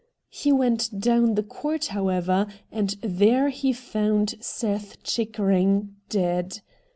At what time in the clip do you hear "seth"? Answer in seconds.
4.39-5.03